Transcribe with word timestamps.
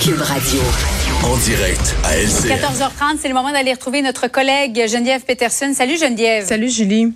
Cube 0.00 0.20
Radio. 0.20 0.60
En 1.24 1.36
direct 1.38 1.96
à 2.04 2.16
LCN. 2.16 2.54
14h30, 2.54 3.18
c'est 3.20 3.28
le 3.28 3.34
moment 3.34 3.50
d'aller 3.50 3.72
retrouver 3.72 4.02
notre 4.02 4.28
collègue 4.28 4.86
Geneviève 4.88 5.22
Peterson. 5.22 5.72
Salut 5.74 5.98
Geneviève. 5.98 6.46
Salut 6.46 6.68
Julie. 6.68 7.12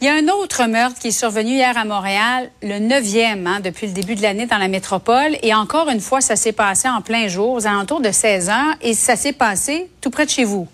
Il 0.00 0.06
y 0.06 0.08
a 0.08 0.14
un 0.14 0.28
autre 0.28 0.66
meurtre 0.66 0.98
qui 0.98 1.08
est 1.08 1.10
survenu 1.10 1.50
hier 1.50 1.76
à 1.76 1.84
Montréal, 1.84 2.50
le 2.62 2.78
neuvième 2.78 3.46
hein, 3.46 3.60
depuis 3.62 3.86
le 3.86 3.92
début 3.92 4.14
de 4.14 4.22
l'année 4.22 4.46
dans 4.46 4.56
la 4.56 4.68
métropole. 4.68 5.36
Et 5.42 5.52
encore 5.52 5.90
une 5.90 6.00
fois, 6.00 6.22
ça 6.22 6.36
s'est 6.36 6.52
passé 6.52 6.88
en 6.88 7.02
plein 7.02 7.28
jour, 7.28 7.52
aux 7.52 7.66
alentours 7.66 8.00
de 8.00 8.10
16 8.10 8.48
heures, 8.48 8.76
et 8.80 8.94
ça 8.94 9.16
s'est 9.16 9.34
passé 9.34 9.90
tout 10.00 10.08
près 10.08 10.24
de 10.24 10.30
chez 10.30 10.44
vous. 10.44 10.66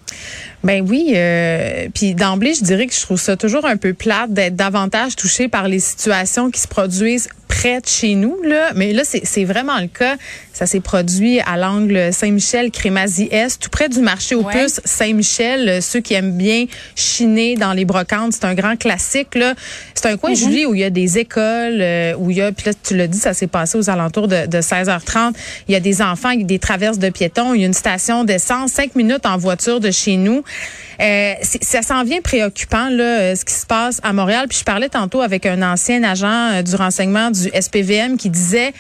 Ben 0.63 0.87
oui, 0.89 1.13
euh, 1.17 1.89
puis 1.93 2.15
d'emblée, 2.15 2.55
je 2.55 2.63
dirais 2.63 2.87
que 2.87 2.95
je 2.95 3.01
trouve 3.01 3.21
ça 3.21 3.37
toujours 3.37 3.67
un 3.67 3.77
peu 3.77 3.95
plate 3.95 4.33
d'être 4.33 4.55
davantage 4.55 5.17
touché 5.17 5.49
par 5.49 5.67
les 5.67 5.81
situations 5.81 6.53
qui 6.53 6.61
se 6.61 6.69
produisent 6.69 7.29
près 7.57 7.81
de 7.81 7.87
chez 7.87 8.15
nous 8.15 8.37
là, 8.43 8.73
mais 8.75 8.93
là 8.93 9.03
c'est 9.05 9.45
vraiment 9.45 9.79
le 9.81 9.87
cas. 9.87 10.17
Ça 10.53 10.67
s'est 10.67 10.81
produit 10.81 11.41
à 11.41 11.57
l'angle 11.57 12.13
Saint-Michel 12.13 12.71
Crémazie 12.71 13.29
Est, 13.31 13.59
tout 13.61 13.69
près 13.71 13.89
du 13.89 14.01
marché 14.01 14.35
aux 14.35 14.43
puces 14.43 14.81
Saint-Michel. 14.85 15.83
Ceux 15.83 16.01
qui 16.01 16.15
aiment 16.15 16.37
bien 16.37 16.65
chiner 16.95 17.57
dans 17.57 17.73
les 17.73 17.85
brocantes, 17.85 18.33
c'est 18.33 18.45
un 18.45 18.55
grand 18.55 18.77
classique 18.77 19.35
là. 19.35 19.55
C'est 19.95 20.07
un 20.07 20.17
coin 20.17 20.31
Mhm. 20.31 20.37
Julie 20.37 20.67
où 20.67 20.75
il 20.75 20.81
y 20.81 20.85
a 20.85 20.91
des 20.91 21.19
écoles, 21.19 21.81
euh, 21.81 22.15
où 22.19 22.31
il 22.31 22.39
y 22.39 22.43
a 22.43 22.53
puis 22.53 22.67
là 22.67 22.73
tu 22.83 22.97
l'as 22.97 23.07
dit, 23.07 23.19
ça 23.19 23.33
s'est 23.35 23.47
passé 23.47 23.79
aux 23.79 23.89
alentours 23.91 24.29
de, 24.29 24.47
de 24.47 24.61
16h30. 24.61 25.35
Il 25.69 25.73
y 25.73 25.77
a 25.77 25.81
des 25.81 26.03
enfants, 26.03 26.31
il 26.31 26.41
y 26.41 26.45
a 26.45 26.47
des 26.47 26.59
traverses 26.59 26.99
de 26.99 27.09
piétons, 27.11 27.55
il 27.55 27.61
y 27.61 27.65
a 27.65 27.67
une 27.67 27.75
station 27.75 28.25
d'essence, 28.25 28.73
cinq 28.73 28.95
minutes 28.97 29.25
en 29.27 29.37
voiture 29.39 29.81
de 29.81 29.91
chez 29.91 30.17
nous. 30.17 30.43
Euh, 31.01 31.35
ça 31.61 31.83
s'en 31.83 32.05
vient 32.05 32.21
préoccupant 32.23 32.89
là, 32.89 33.05
euh, 33.05 33.35
ce 33.35 33.45
qui 33.45 33.53
se 33.53 33.67
passe 33.67 34.01
à 34.03 34.13
Montréal. 34.13 34.47
Puis 34.49 34.59
je 34.61 34.65
parlais 34.65 34.89
tantôt 34.89 35.21
avec 35.21 35.45
un 35.45 35.61
ancien 35.63 36.03
agent 36.03 36.55
euh, 36.55 36.63
du 36.63 36.75
renseignement 36.75 37.31
du 37.31 37.46
SPVM 37.53 38.17
qui 38.17 38.31
disait 38.31 38.73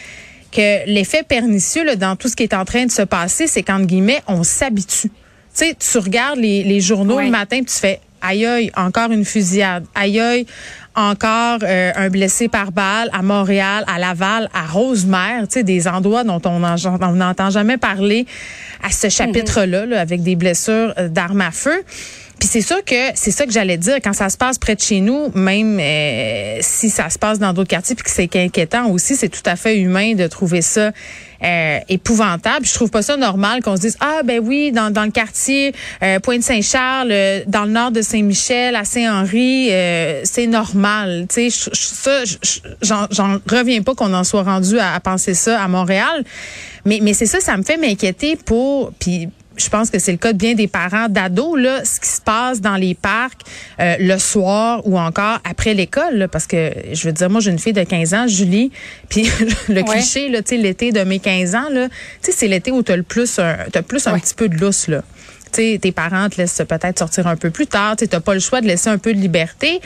que 0.53 0.87
l'effet 0.87 1.23
pernicieux 1.23 1.85
là, 1.85 1.97
dans 1.97 2.17
tout 2.17 2.29
ce 2.29 2.37
qui 2.37 2.43
est 2.45 2.55
en 2.55 2.65
train 2.65 2.87
de 2.87 2.91
se 2.91 3.03
passer, 3.03 3.47
c'est 3.47 3.63
qu'entre 3.63 3.87
guillemets, 3.87 4.23
on 4.27 4.43
s'habitue. 4.43 5.09
Tu 5.09 5.13
sais, 5.53 5.75
tu 5.79 5.99
regardes 5.99 6.39
les, 6.39 6.63
les 6.63 6.81
journaux 6.81 7.17
Oui. 7.17 7.25
le 7.27 7.31
matin, 7.31 7.57
puis 7.59 7.67
tu 7.73 7.79
fais 7.81 8.01
aïe 8.23 8.47
aïe, 8.47 8.71
encore 8.77 9.11
une 9.11 9.25
fusillade, 9.25 9.85
aïe 9.95 10.19
aïe, 10.19 10.47
encore 10.95 11.59
euh, 11.63 11.93
un 11.95 12.09
blessé 12.09 12.49
par 12.49 12.73
balle 12.73 13.11
à 13.13 13.23
Montréal, 13.23 13.85
à 13.87 13.99
Laval, 13.99 14.49
à 14.55 14.67
Rosemère, 14.67 15.43
tu 15.49 15.55
sais, 15.55 15.63
des 15.63 15.87
endroits 15.87 16.25
dont 16.25 16.41
on 16.47 16.61
n'en- 16.61 16.77
on 17.03 17.13
n'entend 17.13 17.51
jamais 17.51 17.77
parler 17.77 18.27
à 18.83 18.91
ce 18.91 19.09
chapitre-là, 19.11 19.85
là, 19.87 20.01
avec 20.01 20.23
des 20.23 20.37
blessures 20.37 20.95
euh, 20.99 21.09
d'armes 21.09 21.43
à 21.43 21.51
feu. 21.51 21.83
Puis 22.39 22.49
c'est 22.49 22.61
sûr 22.61 22.85
que 22.85 22.95
c'est 23.15 23.31
ça 23.31 23.47
que 23.47 23.51
j'allais 23.53 23.79
dire 23.79 23.97
quand 24.05 24.13
ça 24.13 24.29
se 24.29 24.37
passe 24.37 24.59
près 24.59 24.75
de 24.75 24.81
chez 24.83 25.01
nous, 25.01 25.31
même 25.35 25.79
euh, 25.81 26.59
si 26.61 26.91
ça 26.91 27.09
se 27.09 27.19
passe 27.19 27.39
dans 27.39 27.55
d'autres 27.55 27.71
quartiers, 27.71 27.95
puis 27.95 28.05
que 28.05 28.11
c'est 28.11 28.37
inquiétant 28.37 28.89
aussi, 28.91 29.17
c'est 29.17 29.31
tout 29.31 29.43
à 29.47 29.57
fait 29.57 29.79
humain 29.79 30.15
de 30.15 30.27
trouver 30.27 30.61
ça 30.61 30.93
euh, 31.43 31.79
épouvantable. 31.89 32.67
Je 32.67 32.75
trouve 32.75 32.91
pas 32.91 33.01
ça 33.01 33.17
normal 33.17 33.63
qu'on 33.63 33.77
se 33.77 33.81
dise 33.81 33.97
ah 34.01 34.21
ben 34.23 34.41
oui 34.45 34.71
dans, 34.71 34.91
dans 34.91 35.05
le 35.05 35.11
quartier 35.11 35.75
euh, 36.03 36.21
Pointe-Saint-Charles, 36.21 37.09
euh, 37.11 37.41
dans 37.47 37.65
le 37.65 37.71
nord 37.71 37.91
de 37.91 38.03
Saint-Michel, 38.03 38.77
à 38.77 38.85
Saint-Henri, 38.85 39.69
euh, 39.71 40.21
c'est 40.25 40.47
normal. 40.47 41.27
Tu 41.33 41.51
sais, 41.51 41.71
ça, 41.73 42.25
je- 42.27 42.37
je- 42.43 42.61
j'en 42.83 43.07
j'en 43.11 43.39
reviens 43.51 43.81
pas 43.83 43.95
qu'on 43.95 44.13
en 44.13 44.25
soit 44.25 44.43
rendu 44.43 44.79
à, 44.79 44.93
à 44.95 45.01
penser 45.01 45.33
ça 45.35 45.63
à 45.63 45.69
Montréal. 45.69 46.23
Mais 46.85 46.99
mais 47.03 47.15
c'est 47.15 47.27
ça, 47.27 47.41
ça 47.41 47.57
me 47.57 47.63
fait 47.63 47.79
m'inquiéter 47.79 48.37
pour 48.37 48.93
puis 48.99 49.29
je 49.57 49.69
pense 49.69 49.91
que 49.91 49.99
c'est 49.99 50.13
le 50.13 50.19
cas 50.19 50.33
de 50.33 50.39
bien 50.39 50.55
des 50.55 50.67
parents 50.69 51.09
d'ados 51.09 51.59
là, 51.59 51.85
ce 51.85 52.01
qui 52.01 52.09
se 52.09 52.21
passe 52.21 52.61
dans 52.61 52.77
les 52.77 52.95
parcs 52.95 53.41
euh, 53.81 53.97
le 53.99 54.19
soir 54.19 54.83
ou 54.87 54.99
encore 54.99 55.39
après 55.49 55.75
l'école 55.75 56.15
là, 56.17 56.29
parce 56.29 56.47
que 56.47 56.73
je 56.93 57.07
veux 57.07 57.13
dire 57.13 57.31
moi 57.31 57.41
j'ai 57.41 57.51
une 57.51 57.59
fille 57.59 57.73
de 57.73 57.83
15 57.83 58.15
ans, 58.15 58.27
Julie, 58.29 58.71
puis 59.09 59.29
le 59.69 59.77
Ouais. 59.83 59.85
cliché 59.85 60.29
là, 60.29 60.43
tu 60.43 60.57
sais 60.57 60.57
l'été 60.63 60.93
de 60.93 61.01
mes 61.05 61.19
15 61.19 61.55
ans 61.55 61.69
là, 61.71 61.89
tu 61.89 61.95
sais 62.23 62.33
c'est 62.33 62.49
l'été 62.49 62.71
où 62.71 62.83
tu 62.83 62.93
as 62.93 62.97
le 62.97 63.03
plus 63.03 63.39
un, 63.39 63.57
t'as 63.73 63.83
plus 63.83 64.07
un 64.07 64.13
Ouais. 64.15 64.21
petit 64.21 64.35
peu 64.35 64.49
de 64.49 64.57
lousse 64.57 64.89
là. 64.89 65.03
Tu 65.53 65.63
sais 65.73 65.79
tes 65.81 65.93
parents 65.93 66.29
te 66.29 66.37
laissent 66.39 66.61
peut-être 66.69 66.99
sortir 66.99 67.27
un 67.27 67.37
peu 67.37 67.51
plus 67.51 67.67
tard, 67.67 67.97
tu 67.97 68.05
sais, 68.05 68.09
t'as 68.09 68.21
pas 68.21 68.35
le 68.35 68.41
choix 68.41 68.61
de 68.61 68.67
laisser 68.67 68.89
un 68.91 68.99
peu 68.99 69.15
de 69.15 69.19
liberté. 69.19 69.81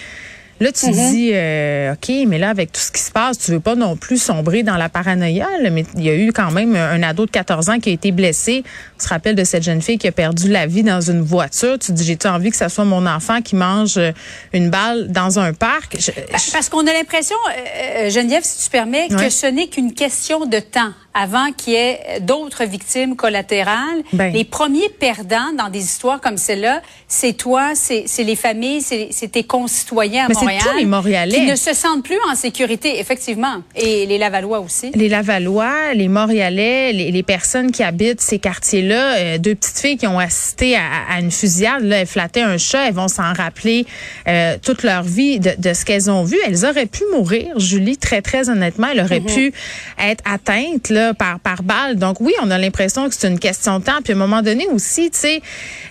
Là, 0.60 0.72
tu 0.72 0.86
Mm-hmm. 0.86 1.10
dis, 1.12 1.30
euh, 1.32 1.94
OK, 1.94 2.12
mais 2.28 2.38
là, 2.38 2.50
avec 2.50 2.70
tout 2.72 2.80
ce 2.80 2.92
qui 2.92 3.00
se 3.00 3.10
passe, 3.10 3.38
tu 3.38 3.50
veux 3.50 3.60
pas 3.60 3.74
non 3.76 3.96
plus 3.96 4.20
sombrer 4.22 4.62
dans 4.62 4.76
la 4.76 4.88
paranoïa. 4.90 5.48
là, 5.62 5.70
mais 5.70 5.84
il 5.96 6.02
y 6.04 6.10
a 6.10 6.14
eu 6.14 6.32
quand 6.32 6.50
même 6.50 6.76
un 6.76 7.02
ado 7.02 7.24
de 7.24 7.30
14 7.30 7.70
ans 7.70 7.78
qui 7.78 7.88
a 7.88 7.92
été 7.92 8.12
blessé. 8.12 8.62
On 8.98 9.02
se 9.02 9.08
rappelle 9.08 9.34
de 9.34 9.44
cette 9.44 9.62
jeune 9.62 9.80
fille 9.80 9.96
qui 9.96 10.06
a 10.06 10.12
perdu 10.12 10.50
la 10.50 10.66
vie 10.66 10.82
dans 10.82 11.00
une 11.00 11.22
voiture. 11.22 11.78
Tu 11.78 11.92
dis, 11.92 12.04
j'ai-tu 12.04 12.26
envie 12.26 12.50
que 12.50 12.56
ça 12.56 12.68
soit 12.68 12.84
mon 12.84 13.06
enfant 13.06 13.40
qui 13.40 13.56
mange 13.56 13.96
euh, 13.96 14.12
une 14.52 14.68
balle 14.68 15.10
dans 15.10 15.38
un 15.38 15.54
parc? 15.54 15.96
Je- 15.98 16.10
je- 16.12 16.52
Parce 16.52 16.68
qu'on 16.68 16.86
a 16.86 16.92
l'impression, 16.92 17.36
euh, 17.56 18.10
Geneviève, 18.10 18.42
si 18.44 18.64
tu 18.64 18.70
permets, 18.70 19.08
que 19.08 19.30
ce 19.30 19.46
n'est 19.46 19.68
qu'une 19.68 19.94
question 19.94 20.44
de 20.44 20.58
temps 20.60 20.92
avant 21.12 21.50
qu'il 21.52 21.72
y 21.72 21.76
ait 21.76 22.20
d'autres 22.20 22.64
victimes 22.64 23.16
collatérales. 23.16 24.02
Ben. 24.12 24.32
Les 24.32 24.44
premiers 24.44 24.88
perdants 24.88 25.52
dans 25.58 25.68
des 25.68 25.80
histoires 25.80 26.20
comme 26.20 26.36
celle-là, 26.36 26.82
c'est 27.08 27.32
toi, 27.32 27.72
c'est 27.74 28.04
les 28.18 28.36
familles, 28.36 28.80
c'est 28.82 29.32
tes 29.32 29.42
concitoyens 29.42 30.26
à 30.26 30.28
Mais 30.28 30.34
c'est 30.34 30.40
Montréal. 30.42 30.62
tous 30.70 30.78
les 30.78 30.84
Montréalais. 30.86 31.34
Qui 31.34 31.46
ne 31.46 31.56
se 31.56 31.74
sentent 31.74 32.04
plus 32.04 32.18
en 32.30 32.34
sécurité, 32.36 33.00
effectivement. 33.00 33.62
Et 33.74 34.06
les 34.06 34.18
Lavallois 34.18 34.60
aussi. 34.60 34.92
les 34.94 35.08
Lavallois, 35.08 35.94
les 35.94 36.08
Montréalais, 36.08 36.92
les, 36.92 37.10
les 37.10 37.22
personnes 37.22 37.72
qui 37.72 37.82
habitent 37.82 38.20
ces 38.20 38.38
quartiers-là, 38.38 39.16
euh, 39.16 39.38
deux 39.38 39.54
petites 39.56 39.78
filles 39.78 39.96
qui 39.96 40.06
ont 40.06 40.18
assisté 40.18 40.76
à, 40.76 40.82
à 41.10 41.20
une 41.20 41.32
fusillade, 41.32 41.82
là, 41.82 41.96
elles 42.00 42.06
flattaient 42.06 42.42
un 42.42 42.58
chat, 42.58 42.86
elles 42.86 42.94
vont 42.94 43.08
s'en 43.08 43.32
rappeler 43.32 43.84
euh, 44.28 44.56
toute 44.62 44.84
leur 44.84 45.02
vie 45.02 45.40
de, 45.40 45.52
de 45.58 45.74
ce 45.74 45.84
qu'elles 45.84 46.10
ont 46.10 46.22
vu. 46.22 46.36
Elles 46.46 46.64
auraient 46.64 46.86
pu 46.86 47.02
mourir, 47.12 47.58
Julie, 47.58 47.96
très 47.96 48.22
très 48.22 48.48
honnêtement, 48.48 48.88
elles 48.92 49.00
auraient 49.00 49.20
pu 49.20 49.52
être 49.98 50.22
atteintes 50.24 50.88
là 50.88 50.99
par 51.18 51.40
par 51.40 51.62
balle. 51.62 51.96
Donc 51.96 52.20
oui, 52.20 52.32
on 52.42 52.50
a 52.50 52.58
l'impression 52.58 53.08
que 53.08 53.14
c'est 53.14 53.28
une 53.28 53.38
question 53.38 53.78
de 53.78 53.84
temps. 53.84 54.00
Puis 54.02 54.12
à 54.12 54.16
un 54.16 54.18
moment 54.18 54.42
donné 54.42 54.66
aussi, 54.68 55.10
tu 55.10 55.18
sais, 55.18 55.42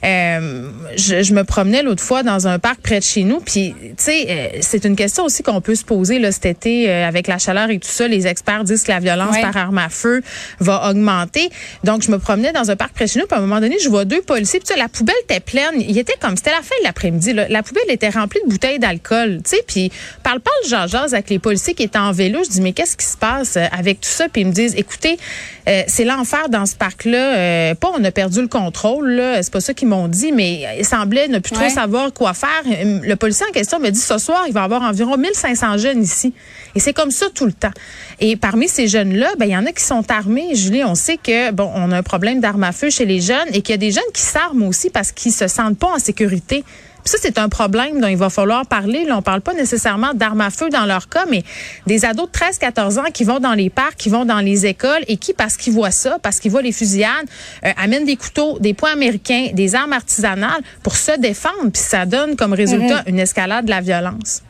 euh, 0.04 0.70
je, 0.96 1.24
je 1.24 1.34
me 1.34 1.44
promenais 1.44 1.84
l'autre 1.84 2.04
fois 2.04 2.24
dans 2.24 2.48
un 2.48 2.60
parc 2.60 2.82
près 2.82 3.00
de 3.00 3.04
chez 3.04 3.24
nous, 3.24 3.40
puis 3.40 3.74
tu 3.80 3.94
sais, 3.98 4.26
euh, 4.30 4.48
c'est 4.62 4.86
une 4.86 4.96
question 4.96 5.26
aussi 5.26 5.44
qu'on 5.44 5.62
peut 5.62 5.76
se 5.76 5.84
poser 5.84 6.20
là 6.20 6.32
cet 6.32 6.46
été 6.46 6.90
euh, 6.90 7.08
avec 7.08 7.28
la 7.28 7.38
chaleur 7.38 7.70
et 7.70 7.80
tout 7.80 7.90
ça. 7.90 8.08
Les 8.08 8.28
experts 8.28 8.64
disent 8.64 8.84
que 8.84 8.92
la 8.92 9.00
violence 9.00 9.36
Ouais. 9.36 9.42
par 9.42 9.56
arme 9.58 9.78
à 9.78 9.90
feu 9.90 10.22
va 10.60 10.90
augmenter. 10.90 11.50
Donc 11.84 12.02
je 12.02 12.10
me 12.12 12.18
promenais 12.18 12.52
dans 12.52 12.72
un 12.72 12.76
parc 12.76 12.94
près 12.94 13.06
de 13.06 13.10
chez 13.12 13.20
nous, 13.20 13.28
puis 13.28 13.36
à 13.36 13.38
un 13.40 13.42
moment 13.42 13.60
donné, 13.60 13.78
je 13.84 13.90
vois 13.90 14.06
deux 14.06 14.22
policiers, 14.22 14.60
puis 14.60 14.68
tu 14.68 14.74
sais, 14.74 14.80
la 14.80 14.88
poubelle 14.90 15.16
était 15.24 15.40
pleine. 15.40 15.76
Il 15.80 15.98
était 15.98 16.16
comme 16.20 16.36
c'était 16.38 16.52
la 16.52 16.62
fin 16.64 16.76
de 16.80 16.84
l'après-midi. 16.86 17.34
La 17.34 17.62
poubelle 17.64 17.90
était 17.90 18.10
remplie 18.10 18.40
de 18.46 18.50
bouteilles 18.50 18.80
d'alcool, 18.80 19.42
tu 19.44 19.52
sais, 19.58 19.64
puis 19.68 19.92
parle 20.24 20.40
pas 20.40 20.52
le 20.64 20.70
jase 20.88 21.14
avec 21.14 21.30
les 21.30 21.40
policiers 21.40 21.74
qui 21.74 21.84
étaient 21.84 22.00
en 22.00 22.12
vélo. 22.12 22.40
Je 22.44 22.50
dis 22.50 22.62
mais 22.62 22.74
qu'est-ce 22.74 22.98
qui 22.98 23.06
se 23.06 23.18
passe 23.18 23.58
avec 23.58 24.02
tout 24.02 24.10
ça? 24.10 24.28
Puis 24.30 24.42
ils 24.42 24.48
me 24.48 24.52
disent 24.52 24.74
écoutez, 25.00 25.22
euh, 25.68 25.84
c'est 25.88 26.04
l'enfer 26.04 26.50
dans 26.50 26.66
ce 26.66 26.76
parc-là. 26.76 27.38
Euh, 27.38 27.76
pas 27.76 27.92
on 27.98 28.04
a 28.04 28.12
perdu 28.12 28.42
le 28.42 28.48
contrôle. 28.48 29.22
C'est 29.42 29.52
pas 29.52 29.62
ça 29.62 29.74
qu'ils 29.74 29.88
m'ont 29.88 30.08
dit, 30.08 30.32
mais 30.32 30.66
il 30.78 30.86
semblait 30.86 31.28
ne 31.28 31.40
plus 31.40 31.52
trop 31.54 31.70
savoir 31.70 32.14
quoi 32.14 32.34
faire. 32.34 32.50
Euh, 32.68 33.00
Le 33.04 33.16
policier 33.16 33.46
en 33.48 33.52
question 33.52 33.80
me 33.80 33.90
dit 33.90 34.00
ce 34.00 34.18
soir, 34.18 34.44
il 34.48 34.54
va 34.54 34.62
y 34.62 34.64
avoir 34.64 34.82
environ 34.82 35.18
1500 35.18 35.78
jeunes 35.78 36.04
ici. 36.04 36.34
Et 36.76 36.80
c'est 36.80 36.94
comme 36.94 37.12
ça 37.12 37.28
tout 37.34 37.46
le 37.46 37.54
temps. 37.54 37.72
Et 38.20 38.36
parmi 38.36 38.68
ces 38.68 38.88
jeunes-là, 38.88 39.30
ben 39.38 39.46
il 39.46 39.52
y 39.52 39.58
en 39.58 39.66
a 39.66 39.72
qui 39.72 39.84
sont 39.84 40.10
armés. 40.12 40.56
Julie, 40.56 40.84
on 40.84 40.96
sait 40.96 41.18
que 41.18 41.52
bon, 41.52 41.72
on 41.74 41.92
a 41.92 41.98
un 41.98 42.04
problème 42.04 42.42
d'armes 42.42 42.64
à 42.64 42.72
feu 42.72 42.90
chez 42.90 43.06
les 43.06 43.22
jeunes 43.22 43.48
et 43.54 43.62
qu'il 43.62 43.74
y 43.74 43.76
a 43.76 43.78
des 43.78 43.92
jeunes 43.92 44.04
qui 44.14 44.22
s'arment 44.22 44.68
aussi 44.68 44.90
parce 44.90 45.12
qu'ils 45.12 45.32
se 45.34 45.48
sentent 45.48 45.78
pas 45.78 45.94
en 45.96 46.00
sécurité. 46.00 46.64
Puis 47.04 47.12
ça, 47.12 47.18
c'est 47.22 47.38
un 47.38 47.50
problème 47.50 48.00
dont 48.02 48.08
il 48.08 48.18
va 48.18 48.30
falloir 48.30 48.66
parler. 48.66 49.06
Là, 49.06 49.18
on 49.18 49.22
parle 49.22 49.42
pas 49.42 49.54
nécessairement 49.54 50.14
d'armes 50.14 50.42
à 50.42 50.50
feu 50.50 50.70
dans 50.70 50.86
leur 50.86 51.10
cas, 51.10 51.26
mais 51.30 51.44
des 51.88 52.06
ados 52.06 52.28
de 52.28 52.38
13-14 52.38 53.00
ans 53.00 53.12
qui 53.14 53.24
vont 53.24 53.40
dans 53.40 53.54
les 53.54 53.70
parcs, 53.70 53.96
qui 53.96 54.10
vont 54.10 54.26
dans 54.26 54.40
les 54.40 54.66
écoles 54.66 55.04
et 55.08 55.18
qui, 55.18 55.34
parce 55.34 55.58
qu'ils 55.58 55.74
voient 55.74 55.92
ça, 55.92 56.20
parce 56.22 56.40
qu'ils 56.40 56.52
voient 56.52 56.62
les 56.62 56.72
fusillades, 56.72 57.28
euh, 57.66 57.72
amènent 57.78 58.06
des 58.06 58.16
couteaux, 58.16 58.60
des 58.60 58.74
poings 58.74 58.92
américains, 58.92 59.48
des 59.54 59.76
armes 59.76 59.94
artisanales 59.94 60.62
pour 60.84 60.96
se 60.96 61.18
défendre. 61.20 61.72
Puis 61.74 61.82
ça 61.82 62.06
donne 62.06 62.36
comme 62.36 62.54
résultat 62.54 63.04
une 63.08 63.20
escalade 63.20 63.66
de 63.66 63.70
la 63.70 63.82
violence. 63.82 64.44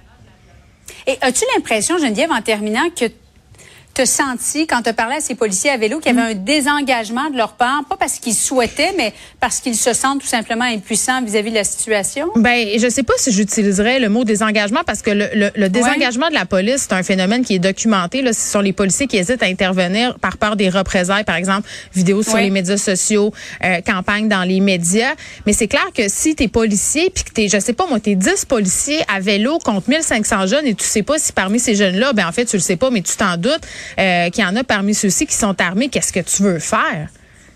Et 1.07 1.17
as-tu 1.21 1.43
l'impression, 1.55 1.97
Geneviève, 1.97 2.31
en 2.31 2.41
terminant, 2.41 2.89
que 2.95 3.05
tu 3.95 4.01
as 4.01 4.05
senti, 4.05 4.65
quand 4.67 4.81
tu 4.81 4.93
parlé 4.93 5.15
à 5.15 5.21
ces 5.21 5.35
policiers 5.35 5.69
à 5.71 5.77
vélo, 5.77 5.99
qu'il 5.99 6.15
y 6.15 6.17
avait 6.19 6.31
un 6.31 6.35
désengagement 6.35 7.29
de 7.29 7.37
leur 7.37 7.53
part, 7.53 7.83
pas 7.89 7.97
parce 7.97 8.19
qu'ils 8.19 8.33
souhaitaient, 8.33 8.93
mais 8.97 9.13
parce 9.39 9.59
qu'ils 9.59 9.75
se 9.75 9.93
sentent 9.93 10.21
tout 10.21 10.27
simplement 10.27 10.63
impuissants 10.65 11.21
vis-à-vis 11.21 11.49
de 11.51 11.55
la 11.55 11.63
situation? 11.63 12.27
Ben, 12.35 12.67
je 12.79 12.89
sais 12.89 13.03
pas 13.03 13.13
si 13.17 13.31
j'utiliserais 13.31 13.99
le 13.99 14.09
mot 14.09 14.23
désengagement 14.23 14.81
parce 14.85 15.01
que 15.01 15.11
le, 15.11 15.29
le- 15.33 15.51
le 15.55 15.69
désengagement 15.69 16.29
de 16.29 16.33
la 16.33 16.45
police, 16.45 16.85
c'est 16.87 16.93
un 16.93 17.03
phénomène 17.03 17.43
qui 17.43 17.55
est 17.55 17.59
documenté. 17.59 18.21
Là, 18.21 18.33
ce 18.33 18.39
sont 18.41 18.61
les 18.61 18.73
policiers 18.73 19.07
qui 19.07 19.17
hésitent 19.17 19.43
à 19.43 19.47
intervenir 19.47 20.17
par 20.19 20.37
peur 20.37 20.55
des 20.55 20.69
représailles, 20.69 21.23
par 21.25 21.35
exemple, 21.35 21.67
vidéos 21.93 22.23
sur 22.23 22.37
les 22.37 22.49
médias 22.49 22.77
sociaux, 22.77 23.33
euh, 23.63 23.81
campagnes 23.81 24.27
dans 24.29 24.43
les 24.43 24.59
médias. 24.59 25.13
Mais 25.45 25.53
c'est 25.53 25.67
clair 25.67 25.87
que 25.93 26.03
si 26.07 26.35
t'es 26.35 26.47
policier, 26.47 27.09
puis 27.13 27.23
que 27.23 27.31
t'es, 27.31 27.47
je 27.49 27.59
sais 27.59 27.73
pas 27.73 27.85
moi, 27.87 27.99
t'es 27.99 28.15
10 28.15 28.45
policiers 28.45 29.01
à 29.13 29.19
vélo 29.19 29.59
contre 29.59 29.89
1500 29.89 30.47
jeunes 30.47 30.65
et 30.67 30.75
tu 30.75 30.85
sais 30.85 31.03
pas 31.03 31.17
si 31.19 31.31
parmi 31.33 31.59
ces 31.59 31.75
jeunes-là, 31.75 32.13
ben 32.13 32.27
en 32.27 32.31
fait, 32.31 32.45
tu 32.45 32.55
le 32.57 32.61
sais 32.61 32.75
pas, 32.77 32.89
mais 32.89 33.01
tu 33.01 33.15
t'en 33.17 33.35
doutes, 33.37 33.61
euh, 33.99 34.29
qu'il 34.29 34.43
y 34.43 34.47
en 34.47 34.55
a 34.55 34.63
parmi 34.63 34.93
ceux-ci 34.93 35.25
qui 35.25 35.35
sont 35.35 35.59
armés, 35.61 35.89
qu'est-ce 35.89 36.13
que 36.13 36.19
tu 36.19 36.43
veux 36.43 36.59
faire? 36.59 37.09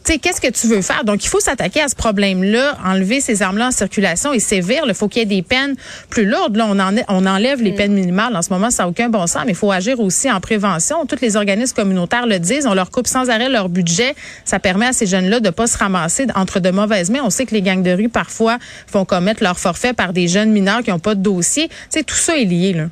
sais, 0.05 0.19
qu'est-ce 0.19 0.41
que 0.41 0.49
tu 0.49 0.67
veux 0.67 0.81
faire? 0.81 1.03
Donc, 1.03 1.23
il 1.23 1.27
faut 1.27 1.39
s'attaquer 1.39 1.81
à 1.81 1.87
ce 1.87 1.95
problème-là, 1.95 2.77
enlever 2.85 3.21
ces 3.21 3.41
armes-là 3.41 3.67
en 3.67 3.71
circulation 3.71 4.33
et 4.33 4.39
sévir. 4.39 4.83
Il 4.87 4.93
faut 4.93 5.07
qu'il 5.07 5.21
y 5.21 5.23
ait 5.23 5.25
des 5.25 5.41
peines 5.41 5.75
plus 6.09 6.25
lourdes. 6.25 6.55
Là, 6.55 6.67
on, 6.69 6.79
en, 6.79 6.95
on 7.07 7.25
enlève 7.25 7.61
les 7.61 7.71
mm. 7.71 7.75
peines 7.75 7.93
minimales. 7.93 8.35
En 8.35 8.41
ce 8.41 8.51
moment, 8.51 8.69
ça 8.69 8.83
n'a 8.83 8.89
aucun 8.89 9.09
bon 9.09 9.27
sens, 9.27 9.43
mais 9.45 9.51
il 9.51 9.57
faut 9.57 9.71
agir 9.71 9.99
aussi 9.99 10.29
en 10.31 10.39
prévention. 10.39 11.05
Tous 11.05 11.21
les 11.21 11.35
organismes 11.35 11.75
communautaires 11.75 12.27
le 12.27 12.39
disent. 12.39 12.67
On 12.67 12.73
leur 12.73 12.91
coupe 12.91 13.07
sans 13.07 13.29
arrêt 13.29 13.49
leur 13.49 13.69
budget. 13.69 14.15
Ça 14.45 14.59
permet 14.59 14.87
à 14.87 14.93
ces 14.93 15.05
jeunes-là 15.05 15.39
de 15.39 15.49
pas 15.49 15.67
se 15.67 15.77
ramasser 15.77 16.27
entre 16.35 16.59
de 16.59 16.71
mauvaises 16.71 17.09
mains. 17.09 17.21
On 17.23 17.29
sait 17.29 17.45
que 17.45 17.53
les 17.53 17.61
gangs 17.61 17.83
de 17.83 17.91
rue, 17.91 18.09
parfois, 18.09 18.57
font 18.87 19.05
commettre 19.05 19.43
leur 19.43 19.59
forfait 19.59 19.93
par 19.93 20.13
des 20.13 20.27
jeunes 20.27 20.51
mineurs 20.51 20.83
qui 20.83 20.89
n'ont 20.89 20.99
pas 20.99 21.15
de 21.15 21.21
dossier. 21.21 21.69
Sais, 21.89 22.03
tout 22.03 22.15
ça 22.15 22.37
est 22.37 22.45
lié, 22.45 22.73
là. 22.73 22.85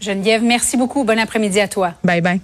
Geneviève, 0.00 0.42
merci 0.42 0.76
beaucoup. 0.76 1.04
Bon 1.04 1.18
après-midi 1.18 1.60
à 1.60 1.68
toi. 1.68 1.94
Bye 2.04 2.20
bye. 2.20 2.40